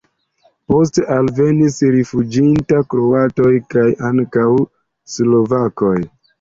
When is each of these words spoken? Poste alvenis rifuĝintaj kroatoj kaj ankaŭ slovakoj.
Poste 0.71 1.03
alvenis 1.15 1.77
rifuĝintaj 1.97 2.81
kroatoj 2.95 3.53
kaj 3.77 3.87
ankaŭ 4.13 4.49
slovakoj. 5.17 5.97